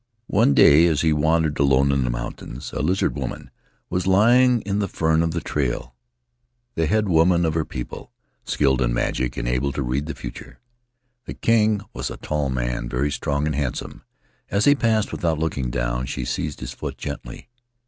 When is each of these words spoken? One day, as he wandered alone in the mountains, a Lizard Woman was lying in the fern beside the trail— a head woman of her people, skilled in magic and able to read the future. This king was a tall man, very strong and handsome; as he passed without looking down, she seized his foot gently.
One 0.25 0.55
day, 0.55 0.87
as 0.87 1.01
he 1.01 1.13
wandered 1.13 1.59
alone 1.59 1.91
in 1.91 2.03
the 2.03 2.09
mountains, 2.09 2.73
a 2.73 2.81
Lizard 2.81 3.15
Woman 3.15 3.51
was 3.87 4.07
lying 4.07 4.61
in 4.61 4.79
the 4.79 4.87
fern 4.87 5.19
beside 5.19 5.33
the 5.33 5.41
trail— 5.41 5.93
a 6.75 6.87
head 6.87 7.07
woman 7.07 7.45
of 7.45 7.53
her 7.53 7.65
people, 7.65 8.11
skilled 8.43 8.81
in 8.81 8.95
magic 8.95 9.37
and 9.37 9.47
able 9.47 9.71
to 9.73 9.83
read 9.83 10.07
the 10.07 10.15
future. 10.15 10.59
This 11.27 11.35
king 11.43 11.81
was 11.93 12.09
a 12.09 12.17
tall 12.17 12.49
man, 12.49 12.89
very 12.89 13.11
strong 13.11 13.45
and 13.45 13.53
handsome; 13.55 14.01
as 14.49 14.65
he 14.65 14.73
passed 14.73 15.11
without 15.11 15.37
looking 15.37 15.69
down, 15.69 16.07
she 16.07 16.25
seized 16.25 16.61
his 16.61 16.73
foot 16.73 16.97
gently. 16.97 17.49